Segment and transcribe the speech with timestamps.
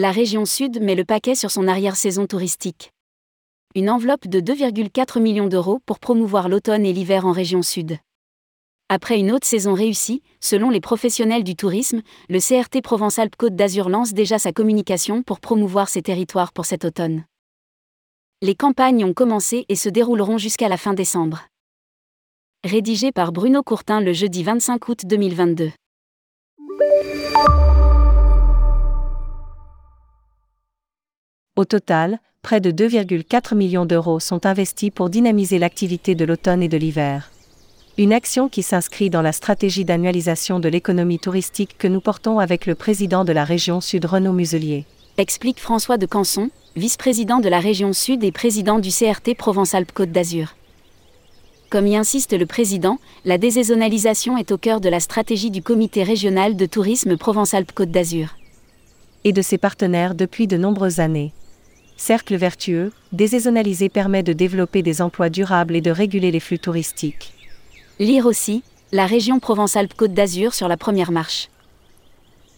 [0.00, 2.92] La région Sud met le paquet sur son arrière-saison touristique.
[3.74, 7.98] Une enveloppe de 2,4 millions d'euros pour promouvoir l'automne et l'hiver en région Sud.
[8.88, 14.12] Après une haute saison réussie, selon les professionnels du tourisme, le CRT Provence-Alpes-Côte d'Azur lance
[14.12, 17.24] déjà sa communication pour promouvoir ses territoires pour cet automne.
[18.40, 21.48] Les campagnes ont commencé et se dérouleront jusqu'à la fin décembre.
[22.62, 25.72] Rédigé par Bruno Courtin le jeudi 25 août 2022.
[31.58, 36.68] Au total, près de 2,4 millions d'euros sont investis pour dynamiser l'activité de l'automne et
[36.68, 37.32] de l'hiver.
[37.96, 42.64] Une action qui s'inscrit dans la stratégie d'annualisation de l'économie touristique que nous portons avec
[42.66, 44.84] le président de la région Sud Renaud Muselier.
[45.16, 50.54] Explique François de Canson, vice-président de la région Sud et président du CRT Provence-Alpes-Côte d'Azur.
[51.70, 56.04] Comme y insiste le président, la désaisonnalisation est au cœur de la stratégie du comité
[56.04, 58.36] régional de tourisme Provence-Alpes-Côte d'Azur.
[59.24, 61.32] Et de ses partenaires depuis de nombreuses années.
[61.98, 67.34] Cercle vertueux, désaisonnaliser permet de développer des emplois durables et de réguler les flux touristiques.
[67.98, 71.48] Lire aussi, la région Provence-Alpes-Côte d'Azur sur la première marche.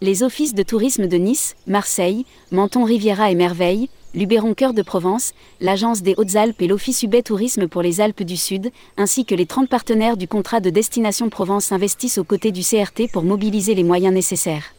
[0.00, 5.34] Les offices de tourisme de Nice, Marseille, Menton Riviera et Merveille, Luberon Cœur de Provence,
[5.60, 9.46] l'Agence des Hautes-Alpes et l'Office UBET Tourisme pour les Alpes du Sud, ainsi que les
[9.46, 13.84] 30 partenaires du contrat de destination Provence investissent aux côtés du CRT pour mobiliser les
[13.84, 14.74] moyens nécessaires.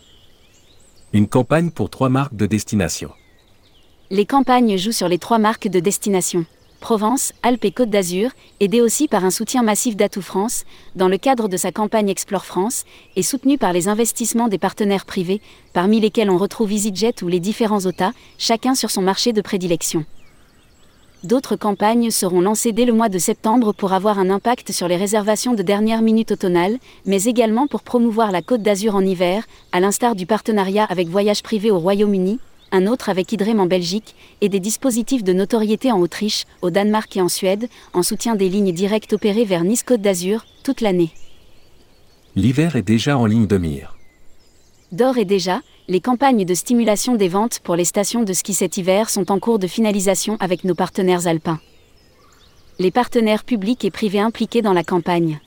[1.13, 3.11] Une campagne pour trois marques de destination.
[4.11, 6.45] Les campagnes jouent sur les trois marques de destination.
[6.79, 10.63] Provence, Alpes et Côte d'Azur, aidée aussi par un soutien massif d'Atout France,
[10.95, 15.05] dans le cadre de sa campagne Explore France, et soutenue par les investissements des partenaires
[15.05, 15.41] privés,
[15.73, 20.05] parmi lesquels on retrouve EasyJet ou les différents OTA, chacun sur son marché de prédilection.
[21.23, 24.97] D'autres campagnes seront lancées dès le mois de septembre pour avoir un impact sur les
[24.97, 29.79] réservations de dernière minute automnale, mais également pour promouvoir la Côte d'Azur en hiver, à
[29.79, 32.39] l'instar du partenariat avec Voyage Privé au Royaume-Uni,
[32.71, 37.15] un autre avec Idrem en Belgique, et des dispositifs de notoriété en Autriche, au Danemark
[37.17, 41.11] et en Suède, en soutien des lignes directes opérées vers Nice-Côte d'Azur, toute l'année.
[42.35, 43.97] L'hiver est déjà en ligne de mire.
[44.91, 48.77] D'or et déjà, les campagnes de stimulation des ventes pour les stations de ski cet
[48.77, 51.59] hiver sont en cours de finalisation avec nos partenaires alpins.
[52.77, 55.39] Les partenaires publics et privés impliqués dans la campagne.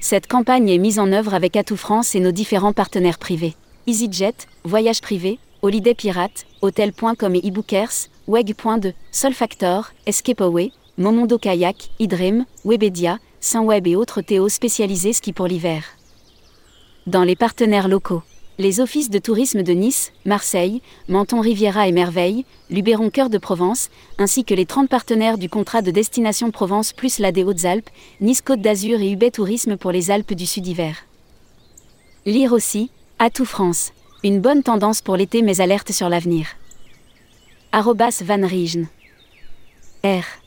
[0.00, 3.54] Cette campagne est mise en œuvre avec Atout France et nos différents partenaires privés.
[3.86, 13.18] EasyJet, Voyage Privé, Holiday Pirate, Hotel.com et eBookers, Weg.de, Solfactor, Escapeaway, Momondo Kayak, Idream, Webedia,
[13.40, 15.84] Saint-Web et autres Théo spécialisés ski pour l'hiver.
[17.06, 18.22] Dans les partenaires locaux,
[18.58, 23.90] les offices de tourisme de Nice, Marseille, Menton Riviera et Merveille, Luberon Cœur de Provence,
[24.18, 27.90] ainsi que les 30 partenaires du contrat de destination Provence plus la des Hautes-Alpes,
[28.20, 30.96] Nice Côte d'Azur et UB Tourisme pour les Alpes du Sud-Hiver.
[32.24, 33.92] Lire aussi, Atout France.
[34.24, 36.46] Une bonne tendance pour l'été mais alerte sur l'avenir.
[37.72, 38.46] Van.
[40.04, 40.45] R.